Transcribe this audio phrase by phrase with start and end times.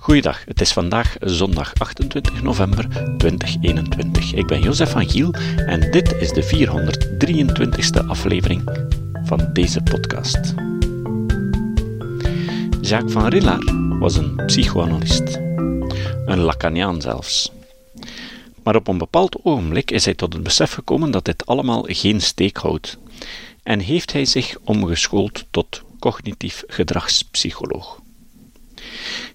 [0.00, 4.34] Goeiedag, het is vandaag zondag 28 november 2021.
[4.34, 8.88] Ik ben Jozef van Giel en dit is de 423ste aflevering
[9.24, 10.54] van deze podcast.
[12.80, 15.36] Jacques van Rillard was een psychoanalist,
[16.26, 17.52] een Lacaniaan zelfs.
[18.62, 22.20] Maar op een bepaald ogenblik is hij tot het besef gekomen dat dit allemaal geen
[22.20, 22.98] steek houdt
[23.62, 28.00] en heeft hij zich omgeschoold tot cognitief gedragspsycholoog.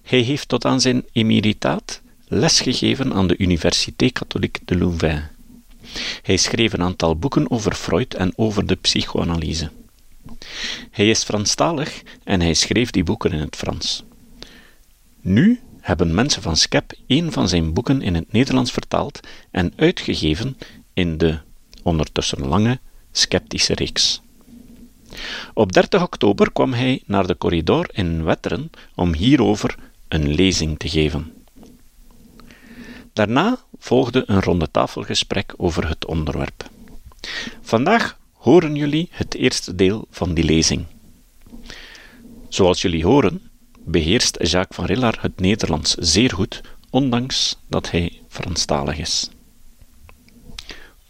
[0.02, 5.28] Hij heeft tot aan zijn emeritaat lesgegeven aan de Université Catholique de Louvain.
[6.22, 9.70] Hij schreef een aantal boeken over Freud en over de psychoanalyse.
[10.90, 14.04] Hij is Franstalig en hij schreef die boeken in het Frans.
[15.20, 19.20] Nu hebben mensen van Skep een van zijn boeken in het Nederlands vertaald
[19.50, 20.56] en uitgegeven
[20.92, 21.38] in de
[21.82, 22.78] ondertussen lange
[23.12, 24.20] sceptische reeks.
[25.54, 29.74] Op 30 oktober kwam hij naar de corridor in Wetteren om hierover
[30.08, 31.32] een lezing te geven.
[33.12, 36.70] Daarna volgde een ronde tafelgesprek over het onderwerp.
[37.62, 40.86] Vandaag horen jullie het eerste deel van die lezing.
[42.48, 43.50] Zoals jullie horen,
[43.84, 49.30] beheerst Jacques van Rillard het Nederlands zeer goed, ondanks dat hij Franstalig is.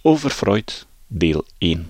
[0.02, 1.86] Over Freud, deel 1.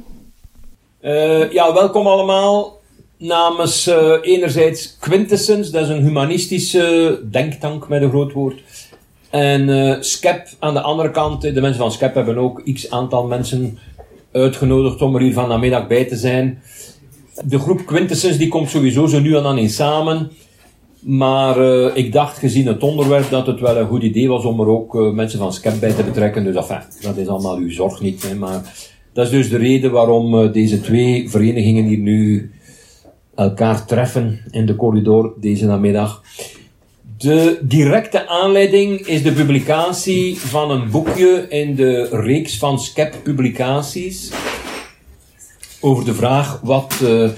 [1.07, 2.81] Uh, ja, welkom allemaal
[3.19, 8.63] namens uh, enerzijds Quintessence, dat is een humanistische denktank met een groot woord.
[9.31, 13.27] En uh, SCEP aan de andere kant, de mensen van SCEP hebben ook x aantal
[13.27, 13.79] mensen
[14.33, 16.63] uitgenodigd om er hier van namiddag bij te zijn.
[17.45, 20.31] De groep Quintessence die komt sowieso zo nu en dan in samen.
[21.01, 21.59] Maar
[21.97, 25.13] ik dacht gezien het onderwerp dat het wel een goed idee was om er ook
[25.13, 26.45] mensen van SCEP bij te betrekken.
[26.45, 28.29] Dus enfin, dat is allemaal uw zorg niet.
[28.29, 28.63] Hè, maar
[29.17, 32.50] dat is dus de reden waarom uh, deze twee verenigingen hier nu
[33.34, 36.23] elkaar treffen in de corridor deze namiddag.
[37.19, 44.30] De directe aanleiding is de publicatie van een boekje in de reeks van SCEP publicaties
[45.80, 47.30] over de vraag wat uh,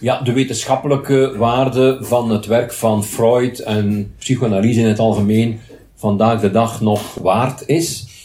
[0.00, 5.60] ja, de wetenschappelijke waarde van het werk van Freud en psychoanalyse in het algemeen
[5.94, 8.15] vandaag de dag nog waard is.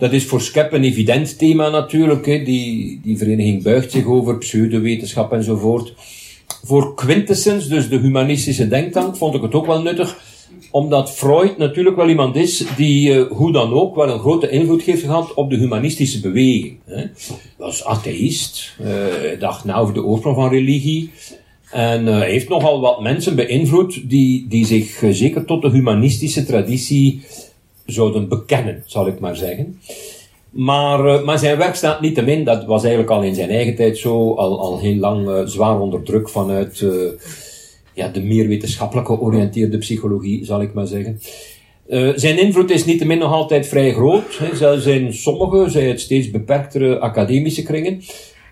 [0.00, 2.26] Dat is voor SCEP een evident thema natuurlijk.
[2.26, 2.42] Hè.
[2.42, 5.94] Die, die vereniging buigt zich over pseudowetenschap enzovoort.
[6.64, 10.18] Voor Quintessence, dus de humanistische denktank, vond ik het ook wel nuttig.
[10.70, 14.82] Omdat Freud natuurlijk wel iemand is die, uh, hoe dan ook, wel een grote invloed
[14.82, 16.78] heeft gehad op de humanistische beweging.
[16.84, 17.04] Hè.
[17.56, 21.10] Was atheïst, uh, dacht na over de oorsprong van religie.
[21.70, 27.22] En uh, heeft nogal wat mensen beïnvloed die, die zich zeker tot de humanistische traditie
[27.90, 29.80] zouden bekennen, zal ik maar zeggen.
[30.50, 33.50] Maar, uh, maar zijn werk staat niet te min, dat was eigenlijk al in zijn
[33.50, 36.92] eigen tijd zo, al, al heel lang uh, zwaar onder druk vanuit uh,
[37.94, 41.20] ja, de meer wetenschappelijk georiënteerde psychologie, zal ik maar zeggen.
[42.14, 45.88] zijn invloed is niet te min nog altijd vrij groot, hè, zelfs in sommige, zij
[45.88, 48.02] het steeds beperktere academische kringen.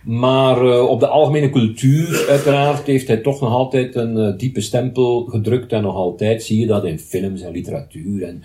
[0.08, 4.60] Maar uh, op de algemene cultuur, uiteraard, heeft hij toch nog altijd een uh, diepe
[4.60, 5.72] stempel gedrukt.
[5.72, 8.42] En nog altijd zie je dat in films en literatuur en,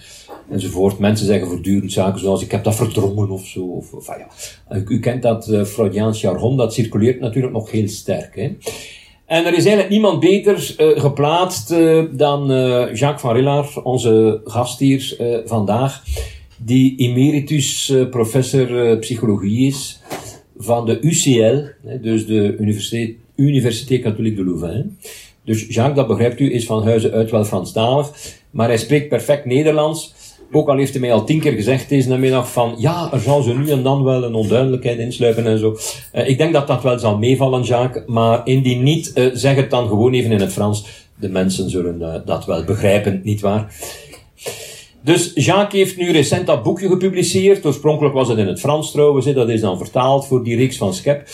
[0.50, 1.00] enzovoort.
[1.00, 3.63] Mensen zeggen voortdurend zaken zoals ik heb dat verdrongen of zo.
[3.63, 4.28] Of, of, ja.
[4.78, 8.35] u, u, kent dat uh, Freudiaans jargon, dat circuleert natuurlijk nog heel sterk.
[8.35, 8.56] Hè.
[9.25, 11.69] En er is eigenlijk niemand beter geplaatst
[12.12, 12.47] dan
[12.94, 15.16] Jacques van Rillard, onze gast hier
[15.46, 16.03] vandaag.
[16.57, 20.02] Die emeritus professor psychologie is
[20.58, 24.97] van de UCL, dus de Universiteit, Université Catholique de Louvain.
[25.46, 28.12] Dus Jacques, dat begrijpt u, is van huizen uit wel Franstalig,
[28.52, 30.14] maar hij spreekt perfect Nederlands.
[30.52, 33.41] Ook al heeft hij mij al tien keer gezegd deze namiddag van, ja, er zal
[33.41, 35.78] zo nu en dan wel een onduidelijkheid insluipen en zo.
[36.16, 39.70] Uh, ik denk dat dat wel zal meevallen, Jacques, maar indien niet, uh, zeg het
[39.70, 40.85] dan gewoon even in het Frans.
[41.20, 43.74] De mensen zullen uh, dat wel begrijpen, niet waar?
[45.03, 47.66] Dus Jacques heeft nu recent dat boekje gepubliceerd.
[47.66, 50.94] Oorspronkelijk was het in het Frans trouwens, dat is dan vertaald voor die reeks van
[50.94, 51.28] Skep.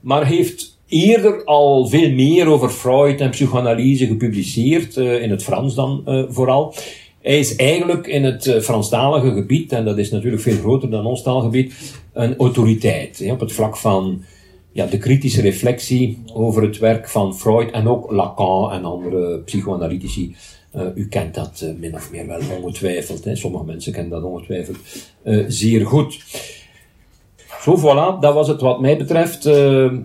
[0.00, 5.74] Maar heeft eerder al veel meer over Freud en psychoanalyse gepubliceerd, uh, in het Frans
[5.74, 6.74] dan uh, vooral.
[7.22, 11.06] Hij is eigenlijk in het uh, Franstalige gebied, en dat is natuurlijk veel groter dan
[11.06, 14.22] ons taalgebied, een autoriteit op het vlak van
[14.72, 20.34] ja, de kritische reflectie over het werk van Freud en ook Lacan en andere psychoanalytici.
[20.76, 23.24] Uh, u kent dat uh, min of meer wel ongetwijfeld.
[23.24, 23.36] Hè.
[23.36, 24.76] Sommige mensen kennen dat ongetwijfeld
[25.24, 26.24] uh, zeer goed.
[27.60, 29.42] Zo, voilà, dat was het wat mij betreft.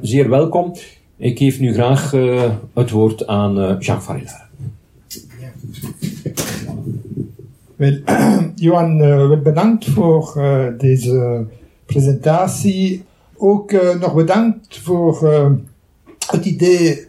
[0.02, 0.76] zeer welkom.
[1.18, 2.12] Ik geef nu graag
[2.74, 4.50] het woord aan Jacques Varilla.
[7.76, 8.00] Wel,
[8.56, 10.34] Johan, wel bedankt voor
[10.78, 11.46] deze
[11.86, 13.04] presentatie.
[13.38, 15.34] Ook nog bedankt voor
[16.32, 17.06] het idee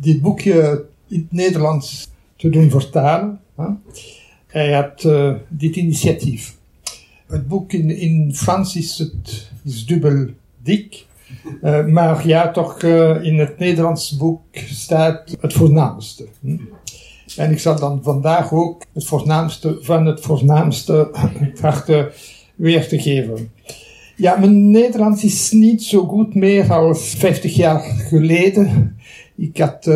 [0.00, 3.40] dit boekje in het Nederlands te doen vertalen.
[4.46, 6.56] Hij had uh, dit initiatief.
[7.26, 10.26] Het boek in, in Frans is, het, is dubbel
[10.62, 11.06] dik.
[11.62, 16.26] Uh, maar ja, toch uh, in het Nederlands boek staat het voornaamste.
[17.36, 21.10] En ik zal dan vandaag ook het voornaamste van het voornaamste
[21.60, 22.10] trachten
[22.54, 23.50] weer te geven.
[24.16, 28.96] Ja, mijn Nederlands is niet zo goed meer als 50 jaar geleden.
[29.36, 29.86] Ik had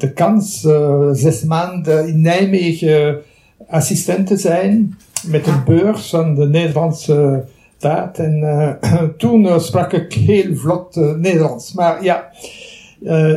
[0.00, 3.18] de kans uh, zes maanden in Nijmegen
[3.68, 7.44] assistent te zijn met een beurs van de Nederlandse
[7.76, 8.18] staat.
[8.18, 11.72] En uh, toen sprak ik heel vlot Nederlands.
[11.72, 12.30] Maar ja,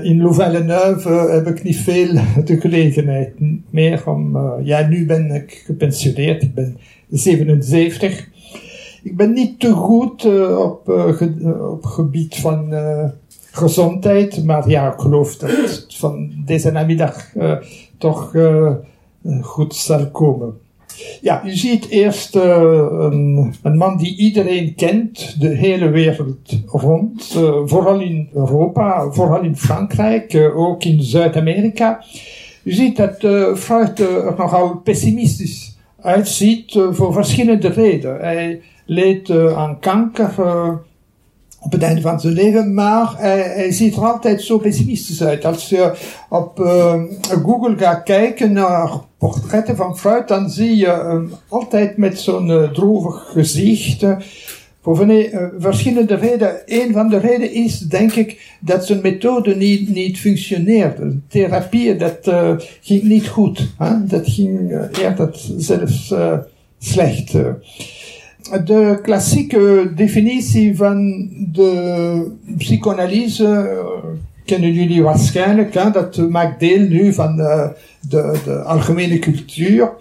[0.03, 2.13] in Louvain-la-Neuve heb ik niet veel
[2.45, 3.33] de gelegenheid
[3.69, 4.37] meer om...
[4.63, 6.43] ja, nu ben ik gepensioneerd.
[6.43, 6.77] Ik ben
[7.09, 8.27] 77.
[9.03, 10.25] Ik ben niet te goed
[10.57, 12.73] op, ge op gebied van
[13.53, 17.31] gezondheid, maar ja, ik geloof dat van deze namiddag
[17.97, 18.35] toch
[19.41, 20.57] goed zal komen.
[21.21, 27.99] Ja, u ziet eerst een, een, man die iedereen kent, de hele wereld rond, vooral
[27.99, 32.03] in Europa, vooral in Frankrijk, ook in Zuid-Amerika.
[32.63, 33.17] U ziet dat
[33.57, 38.19] Freud er nogal pessimistisch uitziet voor verschillende redenen.
[38.19, 40.69] Hij, leed uh, aan kanker uh,
[41.63, 45.45] op het einde van zijn leven, maar hij, hij, ziet er altijd zo pessimistisch uit.
[45.45, 45.91] Als je
[46.29, 47.01] op uh,
[47.43, 53.29] Google gaat kijken naar portretten van Freud, dan zie je hem altijd met zo'n droevig
[53.31, 54.05] gezicht.
[54.81, 56.61] Voor uh, verschillende redenen.
[56.65, 61.19] Een van de redenen is, denk ik, dat zijn methode niet, niet functioneerde.
[61.27, 62.31] Therapie, dat
[62.81, 63.73] ging niet goed.
[63.77, 64.05] Hè?
[64.05, 66.13] Dat ging eerder zelfs
[66.79, 67.33] slecht
[68.65, 75.73] de klassieke definitie van de psychoanalyse uh, kennen jullie waarschijnlijk.
[75.73, 77.75] Dat maakt deel nu van de,
[78.09, 79.91] de, de algemene cultuur.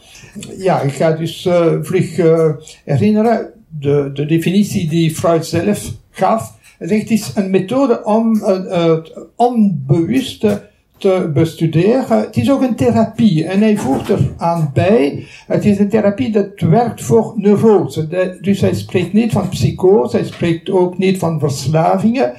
[0.57, 2.51] Ja, ik ga dus uh, vlug uh,
[2.85, 3.51] herinneren.
[3.81, 6.61] De, de definitie die Freud zelf gaf.
[6.79, 10.71] Het is een methode om het onbewuste
[11.03, 12.21] te bestuderen.
[12.21, 15.25] Het is ook een therapie en hij voegt er aan bij.
[15.47, 18.39] Het is een therapie dat werkt voor neurose.
[18.41, 22.33] dus hij spreekt niet van psychose, hij spreekt ook niet van verslavingen,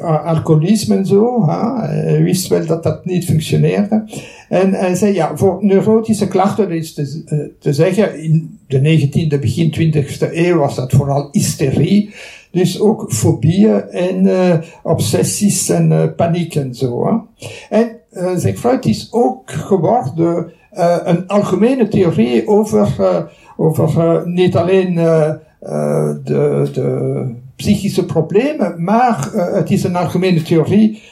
[0.00, 1.46] uh, alcoholisme en zo.
[1.48, 4.04] Hij wist wel dat dat niet functioneerde.
[4.48, 9.40] En hij zei ja, voor neurotische klachten is te, uh, te zeggen, in de 19e,
[9.40, 12.14] begin 20e eeuw was dat vooral hysterie.
[12.50, 17.06] Dus ook fobieën en uh, obsessies en paniek en zo.
[17.06, 17.46] Hè.
[17.78, 23.16] En uh, zegt Freud is ook geworden uh, een algemene theorie over, uh,
[23.56, 31.02] over niet alleen de, de psychische problemen, maar het is een algemene theorie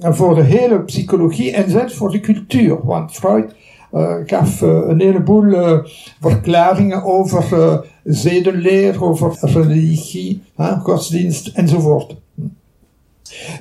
[0.00, 2.84] voor de hele psychologie en zelfs voor de cultuur.
[2.84, 3.54] Want Freud
[3.92, 5.78] uh, gaf uh, een heleboel uh,
[6.20, 10.42] verklaringen over zedenleer, over religie,
[10.82, 12.16] godsdienst enzovoort.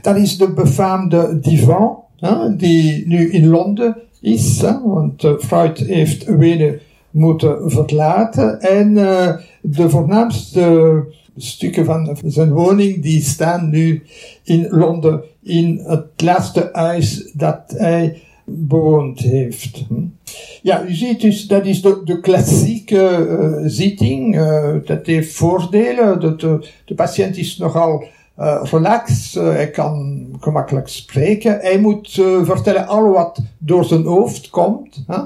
[0.02, 1.98] Dat is de befaamde divan,
[2.58, 6.80] die nu in Londen is, want Freud heeft Wenen
[7.12, 8.94] moeten verlaten en
[9.62, 11.04] de voornaamste
[11.38, 14.04] stukken van zijn woning die staan nu
[14.44, 19.86] in Londen in het laatste huis dat hij bewoond heeft.
[20.62, 24.36] Ja, u ziet dus, dat is de, klassieke uh, zitting.
[24.36, 26.20] Uh, dat heeft voordelen.
[26.20, 28.04] De, de, de patiënt is nogal
[28.38, 28.64] uh,
[29.34, 31.60] hij kan gemakkelijk spreken.
[31.62, 32.12] Hij moet
[32.44, 35.04] vertellen al wat door zijn hoofd komt.
[35.08, 35.24] Huh?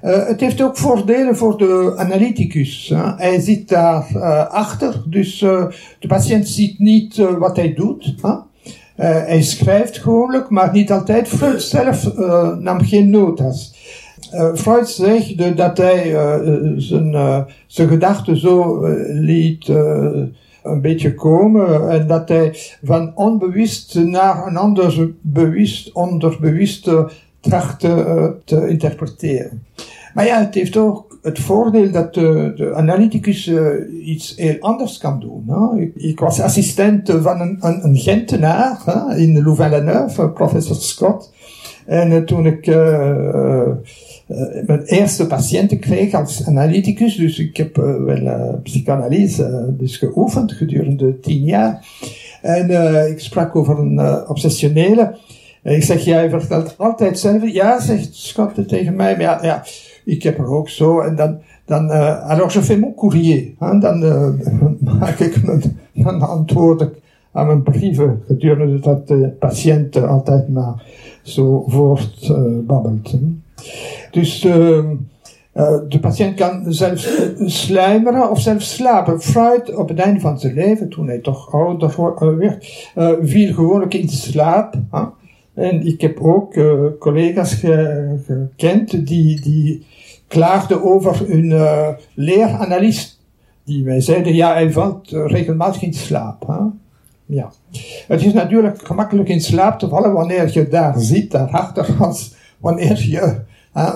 [0.00, 2.88] het heeft ook voordelen voor de analyticus.
[2.88, 3.18] Huh?
[3.18, 4.18] Hij zit daar
[4.48, 8.14] achter, dus de patiënt ziet niet wat hij doet.
[9.00, 11.28] Uh, hij schrijft gewoonlijk, maar niet altijd.
[11.28, 13.74] Freud zelf uh, nam geen notas.
[14.34, 16.10] Uh, Freud zegt dat hij
[16.76, 19.72] zijn, zijn gedachten zo liet
[20.62, 26.90] een beetje komen en dat hij van onbewust naar een ander bewust, onderbewust
[27.40, 29.62] trachtte te interpreteren.
[30.14, 34.98] Maar ja, het heeft ook het voordeel dat de, de analyticus uh, iets heel anders
[34.98, 35.44] kan doen.
[35.46, 35.90] Hè.
[35.94, 41.32] Ik, was assistent van een, een, een Gentenaar hè, in Louvain-la-Neuve, professor Scott.
[41.86, 42.66] En toen ik
[44.66, 51.44] mijn eerste patiënten kreeg als analyticus, dus ik heb wel psychanalyse dus geoefend gedurende tien
[51.44, 51.86] jaar.
[52.42, 52.70] En
[53.10, 55.16] ik sprak over een obsessionele.
[55.62, 57.52] En ik zeg, jij vertelt altijd zelf.
[57.52, 59.62] Ja, zegt Scott tegen mij, maar ja, ja
[60.04, 61.00] ik heb er ook zo.
[61.00, 63.54] En dan, dan uh, alors je fais mon courrier.
[63.58, 64.28] Dan uh,
[65.00, 65.42] maak ik
[65.92, 66.90] mijn, antwoord ik
[67.32, 70.82] aan mijn brieven gedurende dat de patiënt altijd maar
[71.22, 73.12] zo voortbabbelt.
[73.12, 73.20] Uh,
[74.10, 74.84] Dus uh,
[75.88, 79.20] de patiënt kan zelfs sluimeren of zelfs slapen.
[79.20, 83.94] Freud op het einde van zijn leven, toen hij toch ouder werd, uh, viel gewoonlijk
[83.94, 84.74] in slaap.
[85.54, 86.54] En ik heb ook
[86.98, 89.86] collega's gekend die, die
[90.28, 93.18] klaagden over hun uh, leeranalist.
[93.64, 96.46] Die mij zeiden, ja, hij valt regelmatig in slaap.
[96.46, 96.54] Hè?
[97.26, 97.52] Ja.
[98.08, 103.06] Het is natuurlijk gemakkelijk in slaap te vallen wanneer je daar zit, daarachter, als wanneer
[103.08, 103.40] je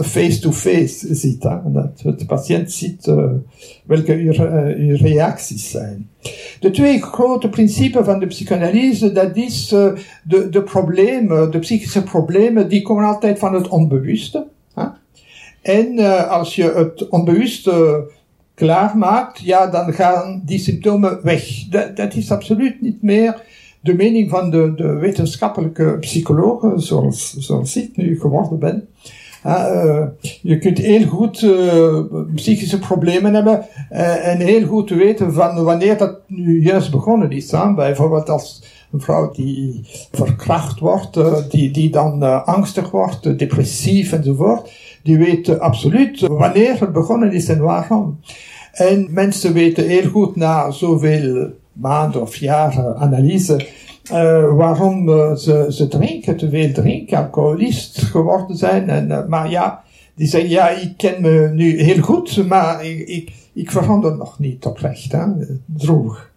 [0.03, 1.43] face-to-face -face ziet.
[1.43, 1.57] Hè?
[1.73, 3.31] Dat de patiënt ziet uh,
[3.85, 6.09] welke uw, uh, uw, reacties zijn.
[6.61, 12.03] De twee grote principes van de psychanalyse, dat is uh, de, de problemen, de psychische
[12.03, 14.47] problemen, die komen altijd van het onbewuste.
[14.75, 14.87] Hè?
[15.63, 18.05] En als je het onbewuste
[18.55, 21.69] klaarmaakt, ja, dan gaan die symptomen weg.
[21.71, 23.43] Dat, dat is absoluut niet meer
[23.81, 28.89] de mening van de, de wetenschappelijke psychologen, zoals, zoals ik nu geworden ben.
[29.47, 30.07] Uh,
[30.43, 31.99] je kunt heel goed uh,
[32.35, 37.51] psychische problemen hebben uh, en heel goed weten van wanneer dat nu juist begonnen is.
[37.51, 37.75] Hè?
[37.75, 39.81] Bijvoorbeeld als een vrouw die
[40.13, 41.19] verkracht wordt,
[41.51, 44.71] die, die dan angstig wordt, depressief enzovoort
[45.05, 48.21] die weten absoluut wanneer het begonnen is en waarom.
[48.73, 53.67] En mensen weten heel goed na zoveel maanden of jaren analyse
[54.13, 58.89] uh, waarom uh, ze, ze drinken, te veel drinken, alcoholist geworden zijn.
[58.89, 59.83] En, uh, maar ja,
[60.15, 64.39] die zeggen, ja, ik ken me nu heel goed, maar ik, ik, ik verander nog
[64.39, 65.25] niet oprecht, hè,
[65.67, 66.33] droog.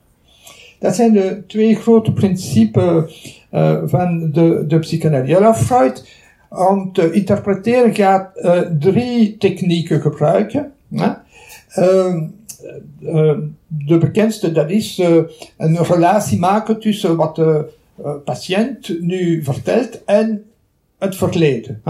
[0.80, 3.46] Dat zijn de twee grote principes
[3.86, 5.54] van de, de psychanalyse.
[5.54, 6.08] Freud
[6.50, 8.30] om te interpreteren gaat
[8.80, 10.72] drie technieken gebruiken.
[10.94, 11.10] Hè?
[11.80, 12.24] Uh,
[13.68, 15.24] de bekendste, dat is uh,
[15.58, 17.66] een relatie maken tussen wat de
[18.26, 20.44] patiënt nu vertelt en
[20.98, 21.82] het verleden.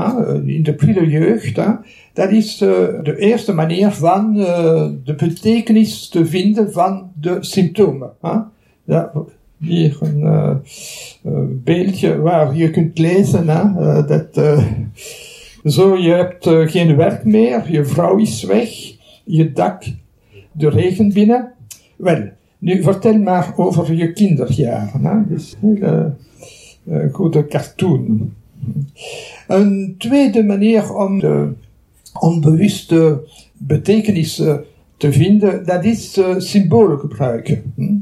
[0.46, 1.56] In de prille jeugd.
[2.14, 4.34] Dat is de eerste manier van
[5.04, 8.12] de betekenis te vinden van de symptomen.
[8.84, 9.12] Ja,
[9.60, 10.62] hier een
[11.64, 13.46] beeldje waar je kunt lezen
[14.08, 14.62] dat
[15.66, 18.70] zo je hebt geen werk meer, je vrouw is weg,
[19.24, 19.84] je dak
[20.58, 21.52] de regen binnen.
[21.96, 25.06] Wel, nu vertel maar over je kinderjaren.
[25.06, 25.36] Hè.
[25.36, 26.14] Is een hele
[27.12, 28.34] goede cartoon.
[29.48, 31.54] Een tweede manier om de
[32.20, 34.64] onbewuste betekenissen
[34.98, 37.74] te vinden, dat is symbolen gebruiken.
[37.76, 37.98] Hm?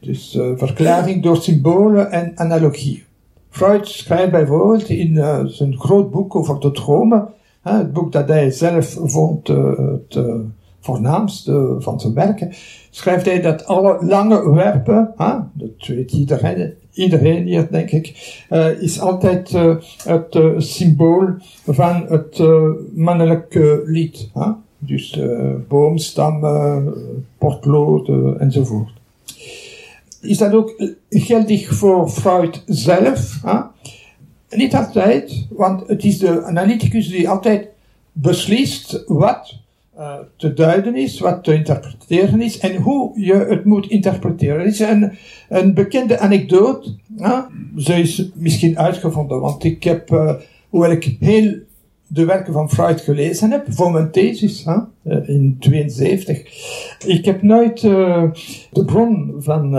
[0.00, 3.04] Dus verklaring door symbolen en analogie.
[3.48, 5.14] Freud schrijft bijvoorbeeld in
[5.48, 7.28] zijn groot boek over de dromen,
[7.66, 10.18] uh, het boek dat hij zelf vond het
[10.84, 12.52] voornaamste van zijn werken,
[12.90, 15.14] schrijft hij dat alle lange werpen,
[15.52, 18.36] dat weet iedereen, iedereen hier denk ik,
[18.80, 19.50] is altijd
[20.04, 21.28] het symbool
[21.66, 22.42] van het
[22.94, 24.30] mannelijke lied.
[24.78, 25.20] Dus
[25.68, 26.94] boomstammen,
[27.38, 28.92] potlood enzovoort
[30.24, 33.40] is dat ook geldig voor Freud zelf?
[33.42, 33.60] Hè?
[34.56, 37.68] Niet altijd, want het is de analyticus die altijd
[38.12, 39.54] beslist wat
[39.98, 44.58] uh, te duiden is, wat te interpreteren is en hoe je het moet interpreteren.
[44.58, 45.12] Het is een,
[45.48, 46.94] een bekende anekdote.
[47.76, 50.34] Ze is misschien uitgevonden, want ik heb, uh,
[50.68, 51.54] hoewel ik heel
[52.06, 56.38] de werken van Freud gelezen heb voor mijn thesis eh, in 72.
[57.06, 59.70] Ik heb nooit de bron van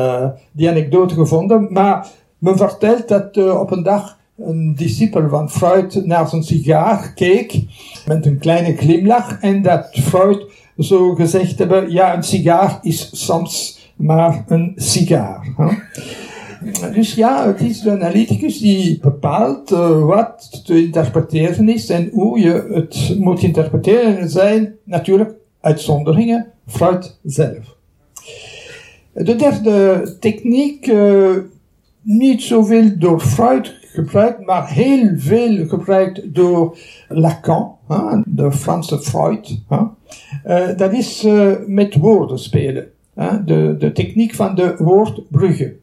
[0.52, 2.08] die anekdote gevonden, maar
[2.38, 7.64] men vertelt dat op een dag een discipel van Freud naar zijn sigaar keek
[8.06, 10.46] met een kleine glimlach en dat Freud
[10.78, 15.48] zo gezegd hebben, ja, een sigaar is soms maar een sigaar.
[16.94, 22.40] Dus ja, het is de analyticus die bepaalt uh, wat te interpreteren is en hoe
[22.40, 24.18] je het moet interpreteren.
[24.18, 27.76] Er zijn natuurlijk uitzonderingen, Freud zelf.
[29.14, 31.38] De derde techniek, uh,
[32.02, 39.62] niet zoveel door Freud gebruikt, maar heel veel gebruikt door Lacan, huh, de Franse Freud.
[39.70, 39.82] Huh.
[40.48, 41.28] Uh, dat is
[41.68, 42.88] met woorden spelen.
[43.46, 45.80] De, de techniek van de woordbruggen.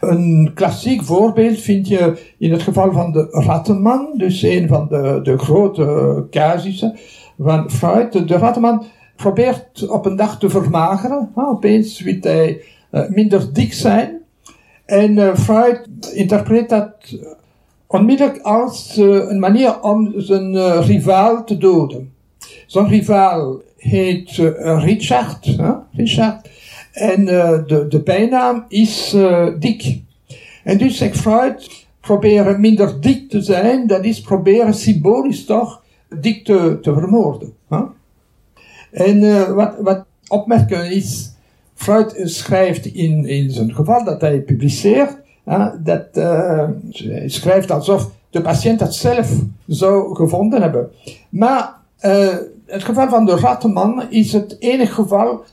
[0.00, 5.20] Een klassiek voorbeeld vind je in het geval van de Rattenman, dus een van de,
[5.22, 6.96] de grote casussen
[7.38, 8.28] van Freud.
[8.28, 8.84] De Rattenman
[9.16, 11.30] probeert op een dag te vermageren.
[11.34, 12.60] opeens wil hij
[12.92, 14.15] uh, minder dik zijn.
[14.86, 17.18] En uh, Freud interpreteert dat
[17.86, 22.12] onmiddellijk als uh, een manier om zijn rivaal te doden.
[22.66, 25.56] Zijn rivaal heet Richard.
[25.92, 26.48] Richard.
[26.92, 29.16] En de, de bijnaam is
[29.58, 30.00] dik.
[30.64, 35.82] En dus zegt Freud, proberen minder dik te zijn, dat is proberen symbolisch toch
[36.20, 37.54] dik te, te vermoorden.
[37.68, 37.80] Hè?
[38.90, 41.32] En uh, wat, wat opmerken is,
[41.76, 48.10] Freud schrijft in, in zijn geval dat hij publiceert, hè, dat uh, hij schrijft alsof
[48.30, 49.32] de patiënt het zelf
[49.66, 50.90] zou gevonden hebben.
[51.28, 52.34] Maar uh,
[52.66, 55.44] het geval van de rattenman is het enige geval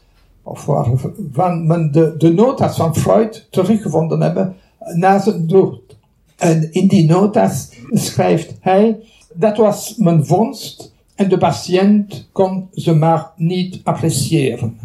[0.43, 4.55] of waarvan men de, de notas van Freud teruggevonden hebben
[4.93, 5.97] na zijn dood.
[6.37, 8.99] En in die notas schrijft hij,
[9.33, 14.79] dat was mijn vondst en de patiënt kon ze maar niet appreciëren.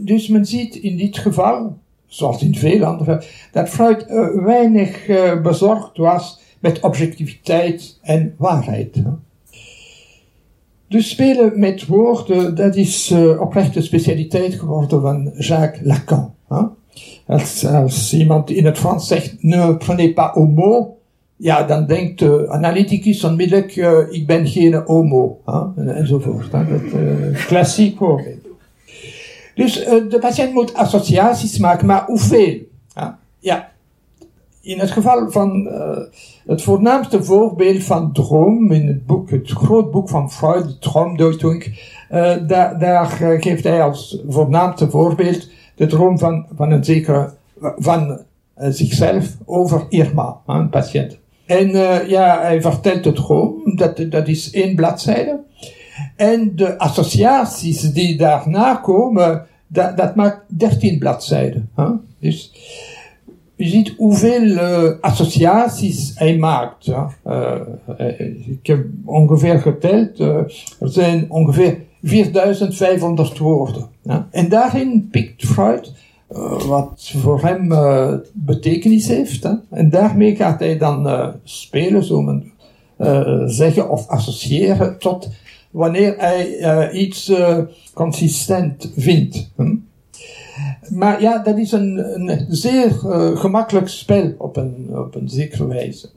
[0.00, 5.42] Dus men ziet in dit geval, zoals in veel andere, dat Freud uh, weinig uh,
[5.42, 9.02] bezorgd was met objectiviteit en waarheid.
[10.88, 16.34] Dus spelen met woorden, dat is oprecht de specialiteit geworden van Jacques Lacan.
[17.26, 20.88] Als, iemand in het Frans zegt, ne prenez pas mot,
[21.36, 23.76] ja, dan denkt de analyticus onmiddellijk,
[24.10, 25.40] ik ben geen homo,
[25.76, 26.50] enzovoort.
[26.50, 26.66] Dat
[27.46, 28.47] klassiek voorbeeld.
[29.58, 32.58] Dus uh, de patiënt moet associaties maken, maar hoeveel?
[33.38, 33.70] Ja,
[34.60, 35.98] in het geval van uh,
[36.46, 41.64] het voornaamste voorbeeld van droom in het boek, het groot boek van Freud, de Droomdeutung,
[42.10, 43.06] uh, daar, daar
[43.40, 48.20] geeft hij als voornaamste voorbeeld de droom van, van een zekere, van
[48.56, 51.18] zichzelf over Irma, een patiënt.
[51.46, 51.68] En
[52.08, 55.40] ja, hij vertelt de droom, dat, dat is één bladzijde.
[56.16, 61.70] En de associaties die daarna komen, dat, dat maakt dertien bladzijden.
[61.76, 61.90] Huh?
[62.18, 62.52] Dus,
[63.58, 66.84] je ziet hoeveel uh, associaties hij maakt.
[66.84, 67.10] Ja.
[67.26, 67.54] Uh,
[68.46, 73.86] ik heb ongeveer geteld, er zijn ongeveer 4500 woorden.
[74.30, 75.92] En daarin pikt Freud
[76.66, 77.68] wat voor hem
[78.32, 79.42] betekenis heeft.
[79.42, 79.52] Hè.
[79.70, 82.52] En daarmee gaat hij dan spelen, zo men
[83.46, 85.28] zeggen, of associëren tot
[85.70, 87.32] wanneer hij iets
[87.94, 89.50] consistent vindt.
[89.56, 89.74] Hm?
[90.88, 95.66] Maar ja, dat is een, een zeer uh, gemakkelijk spel op een, op een zekere
[95.66, 96.08] wijze.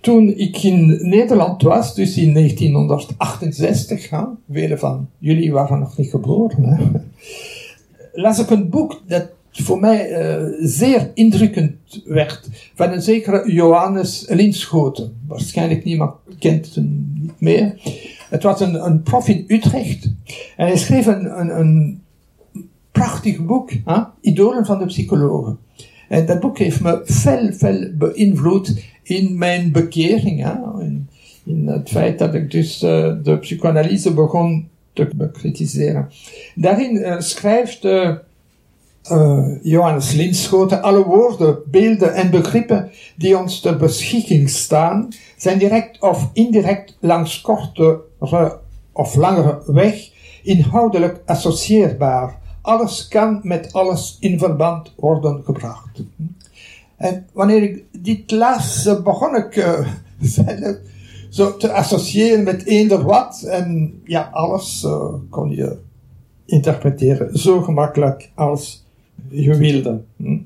[0.00, 6.10] Toen ik in Nederland was, dus in 1968, hè, velen van jullie waren nog niet
[6.10, 6.84] geboren, hè,
[8.22, 9.30] las ik een boek dat
[9.62, 15.16] voor mij uh, zeer indrukkend werd, van een zekere Johannes Linschoten.
[15.26, 17.74] Waarschijnlijk niemand kent hem niet meer.
[18.30, 20.04] Het was een, een prof in Utrecht.
[20.56, 22.02] En hij schreef een, een, een
[22.92, 24.02] prachtig boek, hè?
[24.20, 25.58] Idolen van de psychologen.
[26.08, 30.46] En dat boek heeft me fel, fel beïnvloed in mijn bekering.
[30.80, 31.08] In,
[31.44, 36.08] in het feit dat ik dus uh, de psychoanalyse begon te bekritiseren.
[36.54, 38.14] Daarin uh, schrijft uh,
[39.62, 46.30] Johannes Linschoten, alle woorden, beelden en begrippen die ons ter beschikking staan, zijn direct of
[46.32, 48.00] indirect langs korte
[48.92, 50.10] of langere weg
[50.42, 56.02] inhoudelijk associeerbaar alles kan met alles in verband worden gebracht.
[56.96, 60.68] En wanneer ik dit las, begon ik uh,
[61.28, 63.42] zo te associëren met eender wat.
[63.42, 65.78] En ja, alles uh, kon je
[66.46, 68.83] interpreteren zo gemakkelijk als
[69.28, 70.00] je wilde.
[70.16, 70.38] Hm?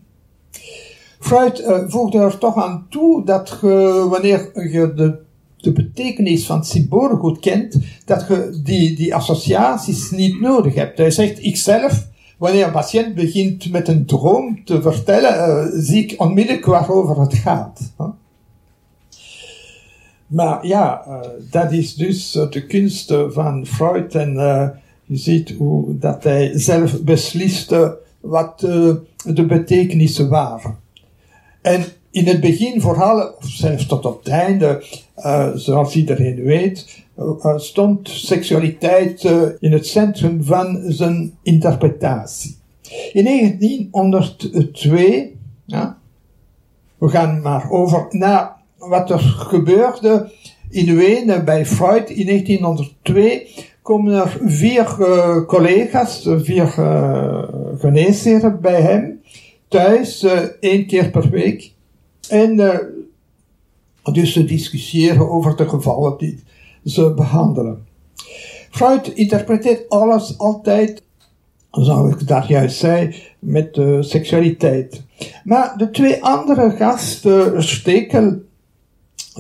[1.19, 5.19] Freud uh, voegde er toch aan toe dat je, wanneer je de,
[5.57, 10.99] de betekenis van symbolen goed kent, dat je die, die associaties niet nodig hebt.
[10.99, 16.21] Hij zegt, ikzelf wanneer een patiënt begint met een droom te vertellen, uh, zie ik
[16.21, 17.93] onmiddellijk waarover het gaat.
[20.27, 21.19] Maar ja, uh,
[21.51, 24.33] dat is dus de kunst van Freud en
[25.05, 28.61] je ziet hoe dat hij zelf besliste wat
[29.25, 30.77] de betekenissen waren.
[31.63, 34.85] En in het begin vooral, of zelfs tot op het einde,
[35.55, 42.57] zoals iedereen weet, uh, stond seksualiteit uh, in het centrum van zijn interpretatie.
[43.13, 45.99] In 1902, ja,
[46.99, 50.33] we gaan maar over naar wat er gebeurde
[50.71, 53.49] in Wenen bij Freud in 1902,
[53.89, 56.67] komen er vier uh, collega's, vier
[57.79, 59.21] geneesheren bij hem,
[59.69, 60.27] thuis,
[60.61, 61.73] één keer per week.
[62.29, 62.57] En
[64.13, 66.43] dus ze discussiëren over de gevallen die
[66.85, 67.87] ze behandelen.
[68.71, 71.03] Freud interpreteert alles altijd,
[71.71, 75.03] zoals ik daar juist zei, met uh, seksualiteit.
[75.45, 78.43] Maar de twee andere gasten, Stekel,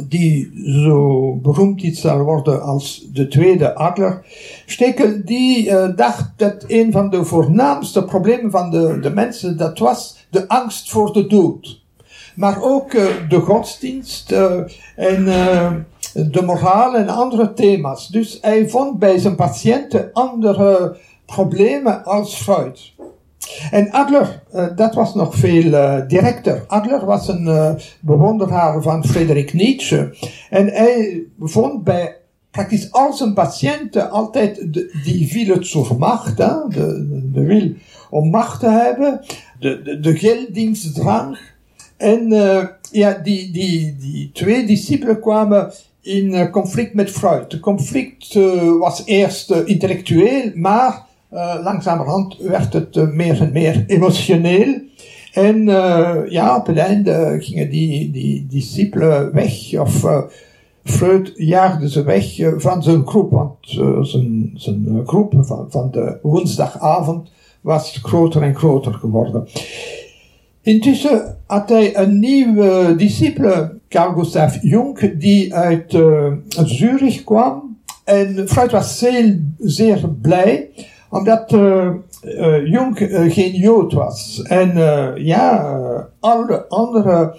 [0.09, 0.51] die
[0.85, 4.25] zo beroemd iets zal worden als de tweede Adler,
[4.67, 9.79] Stekel, die uh, dacht dat een van de voornaamste problemen van de, de mensen, dat
[9.79, 11.83] was de angst voor de dood.
[12.35, 14.33] Maar ook uh, de godsdienst
[14.97, 15.25] en
[16.13, 18.09] de moraal en andere thema's.
[18.09, 22.93] Dus hij vond bij zijn patiënten andere problemen als Freud.
[23.71, 26.65] En Adler, uh, dat was nog veel uh, directer.
[26.67, 30.15] Adler was een uh, bewonderaar van Friedrich Nietzsche.
[30.51, 32.17] En hij vond bij
[32.51, 36.53] praktisch al zijn patiënten altijd de, willen zur macht, hè?
[36.69, 37.73] De, de, wil
[38.11, 39.21] om macht te hebben,
[39.61, 41.39] de, de, de geldingsdrang.
[41.97, 42.29] En
[42.91, 47.51] ja, die, die, die twee discipelen kwamen in conflict met Freud.
[47.51, 48.35] De conflict
[48.79, 51.07] was eerst intellectueel, maar
[51.63, 54.81] langzamerhand werd het uh, meer en meer emotioneel.
[55.33, 60.05] En uh, ja, op het einde gingen die, die discipelen weg, of
[60.85, 63.57] Freud jaagde ze weg van zijn groep, want
[64.09, 69.49] zijn, zijn groep van, van de woensdagavond was groter en groter geworden.
[70.63, 75.99] Intussen had hij een nieuwe discipele, Carl Gustav Jung, die uit
[76.49, 77.77] Zurich kwam.
[78.05, 80.69] En Freud was zeer, zeer blij
[81.11, 81.89] omdat uh,
[82.25, 84.43] uh, Jung uh, geen Jood was.
[84.43, 84.73] En
[85.23, 85.77] ja,
[86.21, 87.37] alle andere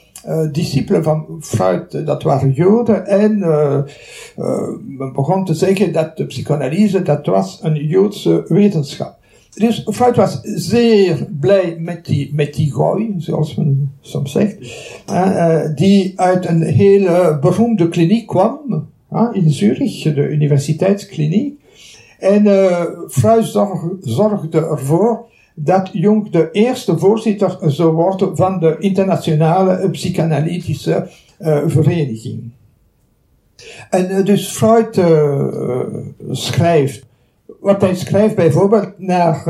[0.52, 3.08] discipelen van Freud, dat waren Joden.
[3.08, 3.40] En
[4.98, 9.18] men begon te zeggen dat de psychanalyse, dat was een Joodse wetenschap.
[9.56, 14.58] Dus Freud was zeer blij met die, met die gooi, zoals men soms zegt,
[15.76, 18.88] die uit een hele beroemde kliniek kwam,
[19.32, 21.59] in Zurich, de universiteitskliniek.
[22.20, 23.46] En uh, Freud
[24.02, 32.52] zorgde ervoor dat Jung de eerste voorzitter zou worden van de internationale psychanalytische uh, vereniging.
[33.90, 35.02] En uh, dus Freud
[36.32, 37.06] schrijft,
[37.60, 39.44] wat hij schrijft bijvoorbeeld naar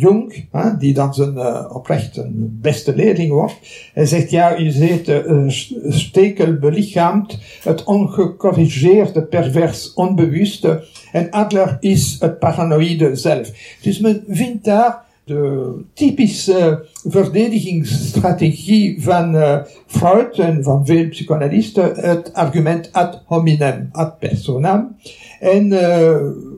[0.00, 3.58] Jung, hè, die dan zijn uh, oprecht een beste leerling wordt,
[3.94, 5.48] hij zegt, ja, je ziet uh,
[5.88, 13.50] stekel belichaamt het ongecorrigeerde, pervers, onbewuste, en Adler is het paranoïde zelf.
[13.82, 22.34] Dus men vindt daar de typische verdedigingsstrategie van uh, Freud en van veel psychoanalisten, het
[22.34, 24.96] argument ad hominem, ad personam.
[25.40, 25.72] En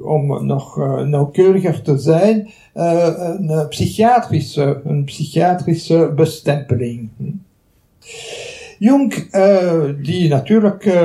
[0.02, 7.08] om nog nauwkeuriger te zijn, uh, een psychiatrische, een psychiatrische bestempeling.
[8.78, 10.98] Jung, uh, die natuurlijk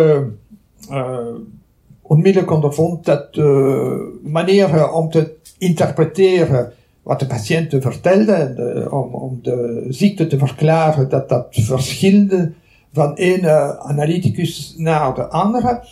[2.01, 3.35] onmiddellijk ondervond dat
[4.23, 11.09] manieren om te interpreteren wat de patiënten vertelden, de, om, om de ziekte te verklaren,
[11.09, 12.51] dat dat verschilde
[12.93, 15.83] van ene analyticus naar de andere,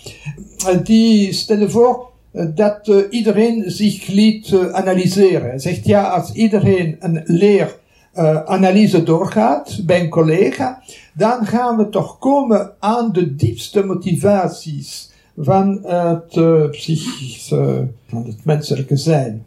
[0.84, 2.14] die stelde voor
[2.56, 5.60] dat uh, iedereen zich liet analyseren.
[5.60, 10.82] Zegt ja, als iedereen een leeranalyse doorgaat bij een collega,
[11.14, 18.98] dan gaan we toch komen aan de diepste motivaties van het psychische, van het menselijke
[18.98, 19.46] zijn.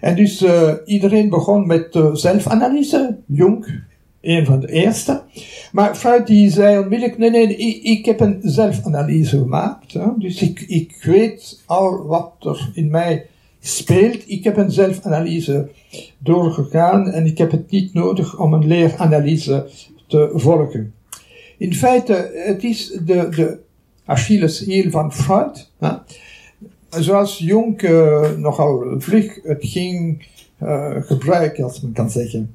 [0.00, 0.44] En dus
[0.84, 3.82] iedereen begon met zelfanalyse, Jung,
[4.22, 5.22] een van de eerste.
[5.72, 9.92] Maar Freud die zei onmiddellijk, nee, nee, ik, ik heb een zelfanalyse gemaakt.
[9.92, 10.06] Hè?
[10.18, 13.26] Dus ik, ik weet al wat er in mij
[13.60, 14.30] speelt.
[14.30, 15.68] Ik heb een zelfanalyse
[16.18, 19.66] doorgegaan en ik heb het niet nodig om een leeranalyse
[20.06, 20.94] te volgen.
[21.58, 23.58] In feite, het is de, de
[24.04, 25.70] Achilleshiel van Freud.
[25.78, 25.90] Hè?
[26.90, 30.26] Zoals Jung uh, nogal vlug het ging
[30.62, 32.54] uh, gebruiken, als men kan zeggen.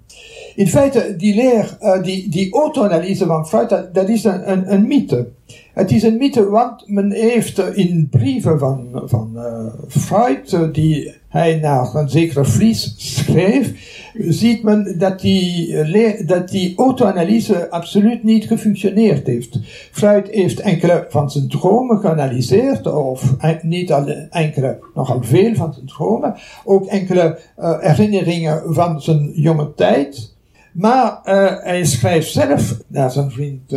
[0.56, 4.88] In feite, die leer, uh, die, die auto-analyse van Freud, dat, is een, een, een,
[4.88, 5.28] mythe.
[5.74, 11.56] Het is een mythe, want men heeft in brieven van, van uh, Freud, die hij
[11.56, 19.28] naar een zekere Vries schreef, ziet men dat die, dat die auto-analyse absoluut niet gefunctioneerd
[19.28, 19.60] heeft.
[19.92, 25.86] Freud heeft enkele van zijn dromen geanalyseerd, of niet al enkele, nogal veel van zijn
[25.86, 30.36] dromen, ook enkele uh, herinneringen van zijn jonge tijd.
[30.72, 31.20] Maar
[31.64, 33.76] hij schrijft zelf naar zijn vriend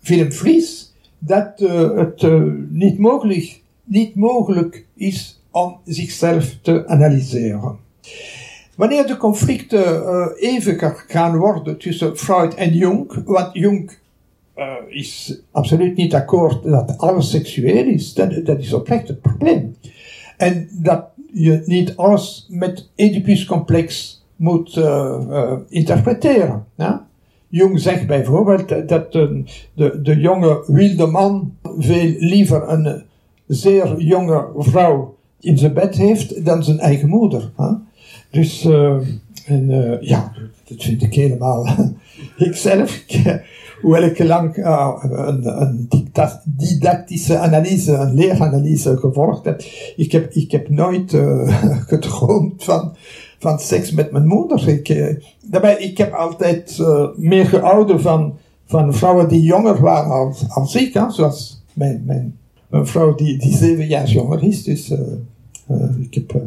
[0.00, 1.52] Willem Vries dat
[1.94, 2.26] het
[2.70, 7.78] niet, mogelijk, niet mogelijk is om zichzelf te analyseren.
[8.74, 13.90] Wanneer de conflicten uh, even gaan worden tussen Freud en Jung, want Jung
[14.56, 19.76] uh, is absoluut niet akkoord dat alles seksueel is, dat, dat is oprecht het probleem.
[20.36, 26.66] En dat je niet alles met Oedipus-complex moet uh, interpreteren.
[27.48, 33.02] Jung zegt bijvoorbeeld dat de, de, de jonge wilde man veel liever een
[33.46, 37.52] zeer jonge vrouw in zijn bed heeft dan zijn eigen moeder.
[37.56, 37.72] Hè?
[38.30, 38.96] Dus, uh,
[39.46, 40.32] en uh, ja,
[40.68, 41.66] dat vind ik helemaal.
[42.36, 43.04] ik zelf,
[43.82, 45.88] hoewel ik lang uh, een,
[46.44, 49.62] didactische analyse, een leeranalyse gevolgd heb.
[49.96, 51.16] Ik heb, ik heb nooit
[51.90, 52.96] gedroomd van,
[53.38, 54.68] van seks met mijn moeder.
[54.68, 56.82] Ik, daarbij, ik heb altijd
[57.16, 62.38] meer gehouden van, van vrouwen die jonger waren als, als ik, hè, zoals mijn, mijn,
[62.68, 64.62] mijn vrouw die, die zeven jaar jonger is.
[64.62, 64.98] Dus uh,
[66.00, 66.42] ik, heb, uh,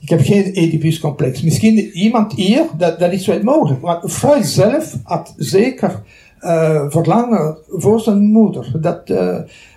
[0.00, 1.42] ik heb geen Oedipus-complex.
[1.42, 3.80] Misschien iemand hier, dat, dat is wel mogelijk.
[3.80, 6.02] Maar Freud zelf had zeker
[6.88, 8.72] verlangen voor zijn moeder.
[8.80, 9.06] Dat,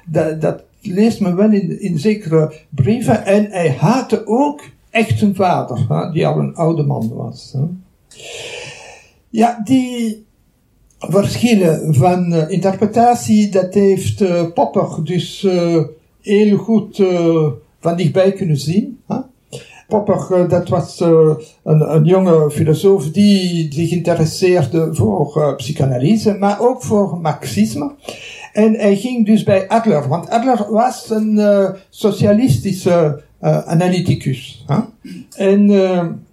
[0.05, 3.25] dat, dat leest men wel in, in zekere brieven.
[3.25, 7.55] En hij haatte ook echt zijn vader, die al een oude man was.
[9.29, 10.25] Ja, die
[10.99, 15.47] verschillen van interpretatie, dat heeft Popper dus
[16.21, 17.03] heel goed
[17.79, 18.99] van dichtbij kunnen zien.
[19.89, 26.83] Popper, eh, dat was een, een, jonge filosoof die zich interesseerde voor psychanalyse, maar ook
[26.83, 27.91] voor marxisme.
[28.53, 31.39] En hij ging dus bij Adler, want Adler was een
[31.89, 33.21] socialistische
[33.65, 34.65] analyticus.
[35.35, 35.69] En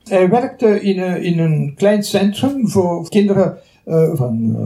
[0.04, 3.58] hij werkte in, in een klein centrum voor kinderen
[4.14, 4.56] van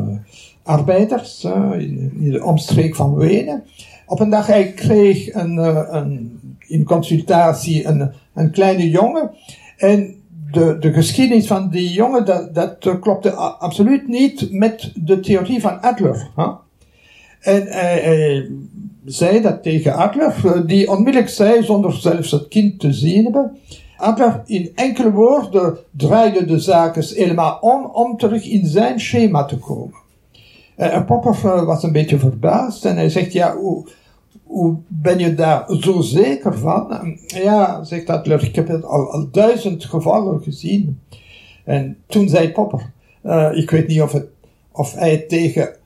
[0.62, 3.62] arbeiders in, in, de omstreek van Wenen.
[4.06, 5.56] Op een dag hij kreeg een,
[5.96, 9.30] een in consultatie een, een kleine jongen.
[9.76, 10.14] En
[10.50, 15.80] de, de geschiedenis van die jongen, dat, dat klopte absoluut niet met de theorie van
[15.80, 16.30] Adler.
[16.37, 16.52] Huh?
[17.40, 18.48] En hij,
[19.04, 23.59] zei dat tegen Adler, die onmiddellijk zei, zonder zelfs het kind te zien hebben,
[24.44, 29.98] in enkele woorden draaide de zaken helemaal om, om terug in zijn schema te komen.
[30.76, 33.86] En Popper was een beetje verbaasd en hij zegt, ja, hoe,
[34.44, 37.18] hoe ben je daar zo zeker van?
[37.26, 41.00] Ja, zegt Adler, ik heb het al, al duizend gevallen gezien.
[41.64, 42.92] En toen zei Popper,
[43.54, 44.22] ik weet niet of,
[44.72, 45.76] of hij het tegen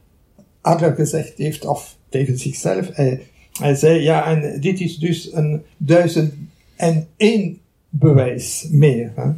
[0.61, 2.91] Adler gezegd heeft of tegen zichzelf.
[2.93, 3.27] Hij,
[3.61, 6.35] hij zei, ja, en dit is dus een duizend
[6.77, 7.59] en één
[7.99, 9.13] bewijs meer.
[9.15, 9.31] Hè?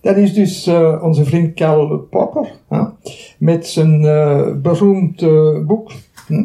[0.00, 2.82] Dat is dus uh, onze vriend Karl Popper, hè?
[3.38, 5.20] met zijn uh, beroemd
[5.66, 5.92] boek.
[6.26, 6.44] Hm?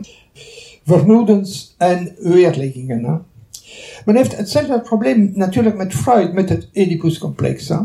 [0.85, 3.03] vermoedens en weerleggingen.
[3.03, 3.15] Hè.
[4.05, 7.67] Men heeft hetzelfde probleem natuurlijk met Freud, met het Oedipuscomplex.
[7.67, 7.77] Hè.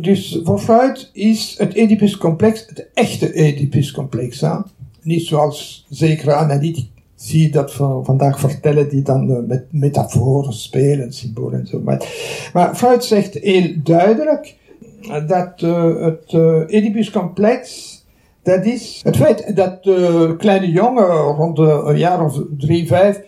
[0.00, 4.40] Dus voor Freud is het Oedipuscomplex het echte Oedipuscomplex.
[4.40, 4.56] Hè.
[5.02, 6.90] Niet zoals zekere analytici
[7.50, 11.80] dat vandaag vertellen, die dan uh, met metaforen spelen, symbolen en zo.
[11.80, 12.06] Maar,
[12.52, 14.56] maar Freud zegt heel duidelijk
[15.26, 17.94] dat uh, het uh, Oedipuscomplex
[18.46, 23.20] dat is het feit dat de kleine jongen rond een jaar of drie, vijf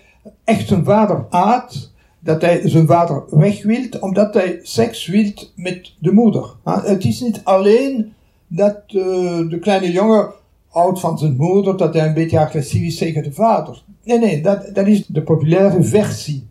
[0.44, 5.94] echt zijn vader aat, dat hij zijn vader weg wil, omdat hij seks wil met
[5.98, 6.54] de moeder.
[6.64, 8.12] Het is niet alleen
[8.46, 10.32] dat de kleine jongen
[10.78, 13.82] houdt van zijn moeder, dat hij een beetje agressief is tegen de vader.
[14.04, 16.46] Nee, nee, dat, dat is de populaire versie.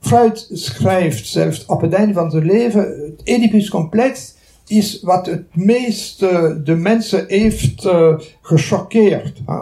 [0.00, 4.34] Freud schrijft zelfs op het einde van zijn leven het Oedipus-complex
[4.66, 6.20] is wat het meest
[6.64, 9.42] de mensen heeft uh, gechoqueerd.
[9.46, 9.58] Hè?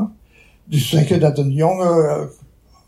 [0.65, 2.21] Dus zeggen dat een jongen uh,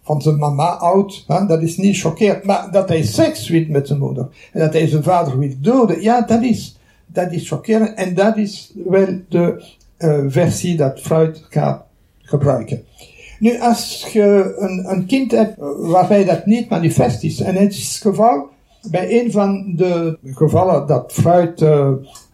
[0.03, 2.45] van zijn mama oud, hè, dat is niet chockerend.
[2.45, 6.03] Maar dat hij seks wil met zijn moeder en dat hij zijn vader wil doden,
[6.03, 7.95] ja, dat is, dat is chockerend.
[7.95, 9.63] En dat is wel de
[10.29, 11.85] versie dat Freud gaat
[12.19, 12.83] gebruiken.
[13.39, 17.89] Nu, als je een, een kind hebt waarbij dat niet manifest is, en het is
[17.93, 18.49] het geval
[18.91, 21.91] bij een van de gevallen dat Freud uh,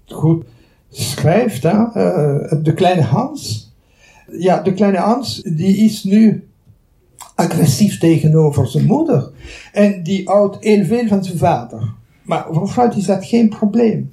[0.06, 0.44] goed
[0.90, 3.72] schrijft, hè, uh, de kleine Hans.
[4.30, 6.48] Ja, de kleine Hans, die is nu
[7.34, 9.30] agressief tegenover zijn moeder.
[9.72, 11.94] En die houdt heel veel van zijn vader.
[12.22, 14.12] Maar voor Freud is dat geen probleem.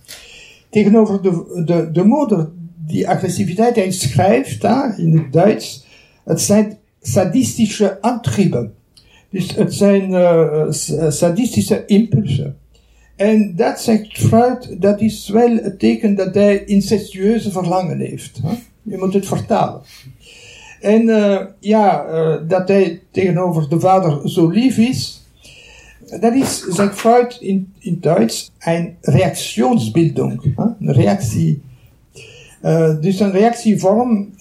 [0.69, 2.49] Tegenover de, de, de moeder,
[2.87, 4.63] die agressiviteit, hij schrijft
[4.97, 5.85] in het Duits,
[6.23, 8.73] het zijn sadistische antrieben.
[9.29, 10.71] Dus het zijn uh,
[11.09, 12.57] sadistische impulsen.
[13.15, 18.39] En dat zegt Freud, dat is wel het teken dat hij incestueuze verlangen heeft.
[18.81, 19.81] Je moet het vertalen.
[20.81, 22.05] En uh, ja,
[22.47, 25.25] dat hij tegenover de vader zo lief is,
[26.19, 30.53] dat is, zegt Freud in, in Duits, een reactionsbildung.
[30.55, 31.61] Een reactie.
[32.65, 34.33] Uh, dus een reactievorm,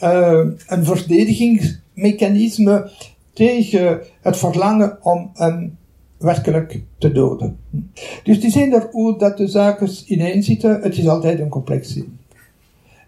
[0.66, 2.90] een verdedigingsmechanisme
[3.32, 5.76] tegen het verlangen om hem
[6.18, 7.56] werkelijk te doden.
[8.22, 12.08] Dus die zijn er hoe dat de zaken ineen zitten, het is altijd een complexie.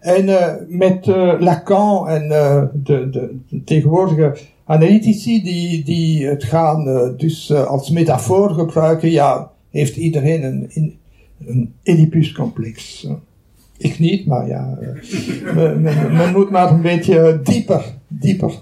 [0.00, 1.06] En uh, met
[1.38, 9.10] Lacan en de, de, de, tegenwoordige analytici die, die het gaan dus als metafoor gebruiken,
[9.10, 10.98] ja, heeft iedereen een,
[11.46, 13.06] een Oedipus-complex.
[13.78, 14.78] Ik niet, maar ja,
[15.54, 18.52] men, men, moet maar een beetje dieper, dieper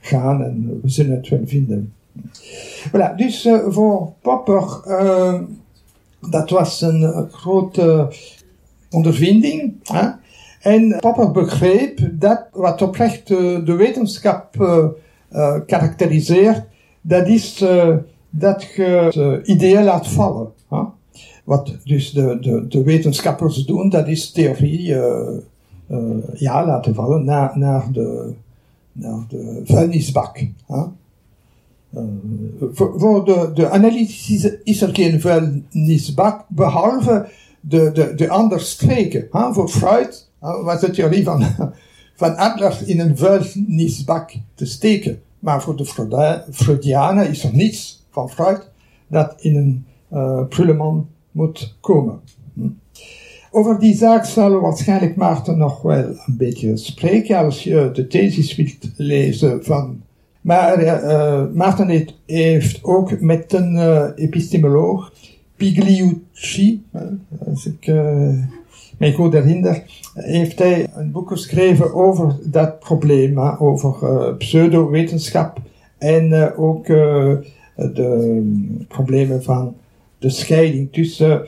[0.00, 1.92] gaan en we zullen het wel vinden.
[2.88, 4.80] Voilà, dus voor Popper,
[6.30, 8.12] dat was een grote
[8.90, 9.74] ondervinding.
[9.82, 10.08] Hè?
[10.60, 14.56] En Popper begreep dat wat oprecht de wetenschap
[15.66, 16.62] karakteriseert,
[17.00, 17.64] dat is
[18.30, 20.52] dat je het idee laat vallen.
[20.68, 20.82] Hè?
[21.44, 24.82] Wat dus de, de, de wetenschappers doen, dat is theorie
[26.34, 28.32] ja, laten vallen naar, naar, de,
[28.92, 30.46] naar de vuilnisbak.
[30.66, 30.82] Hè?
[32.72, 37.28] voor, voor de, de analyse is er geen vuilnisbak, behalve
[37.60, 39.26] de, de, de andere streken.
[39.30, 39.52] Hè?
[39.52, 41.44] Voor Freud was de theorie van,
[42.22, 45.22] van Adler in een vuilnisbak te steken.
[45.38, 45.86] Maar voor de
[46.52, 48.70] Freudianen is er niets van Freud
[49.06, 52.20] dat in een uh, prullenman moet komen.
[52.54, 52.68] Hm.
[53.50, 58.56] Over die zaak zal waarschijnlijk Maarten nog wel een beetje spreken als je de thesis
[58.56, 60.02] wilt lezen van.
[60.40, 65.12] Maar uh, Maarten heeft, ook met een uh, epistemoloog,
[65.56, 66.82] Pigliucci,
[67.46, 67.86] als ik
[68.98, 69.82] mij goed herinner,
[70.14, 75.58] heeft hij een boek geschreven over dat probleem, over pseudo-wetenschap
[75.98, 76.86] en ook
[77.74, 78.42] de
[78.88, 79.74] problemen van
[80.20, 81.46] de scheiding tussen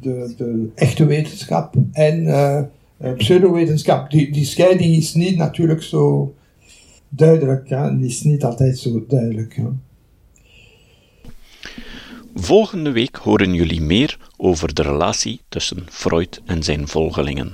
[0.00, 2.24] de, de, echte wetenschap en
[3.16, 4.10] pseudo-wetenschap.
[4.10, 6.34] Die, die scheiding is niet natuurlijk zo
[7.08, 9.60] duidelijk, ja, is niet altijd zo duidelijk.
[12.34, 17.52] Volgende week horen jullie meer over de relatie tussen Freud en zijn volgelingen.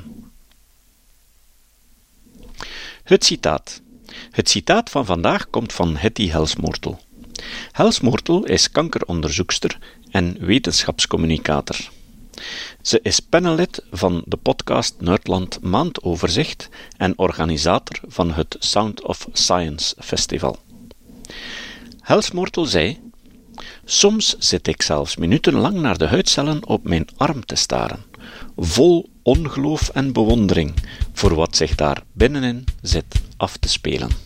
[3.03, 3.83] Het citaat.
[4.31, 7.01] Het citaat van vandaag komt van Hetty Helsmoortel.
[7.73, 9.79] Helsmoortel is kankeronderzoekster
[10.11, 11.77] en wetenschapscommunicator.
[12.83, 19.95] Ze is panellid van de podcast Nerdland Maandoverzicht en organisator van het Sound of Science
[19.99, 20.59] Festival.
[22.01, 22.99] Helsmoortel zei
[23.85, 28.05] Soms zit ik zelfs minutenlang naar de huidcellen op mijn arm te staren,
[28.57, 30.75] vol ongeloof en bewondering
[31.13, 34.26] voor wat zich daar binnenin zit af te spelen.